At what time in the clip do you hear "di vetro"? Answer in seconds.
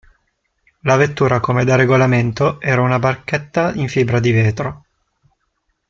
4.19-4.85